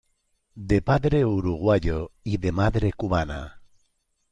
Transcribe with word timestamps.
De 0.55 0.81
padre 0.81 1.25
uruguayo 1.25 2.11
y 2.23 2.37
de 2.37 2.51
madre 2.51 2.91
cubana. 2.91 3.61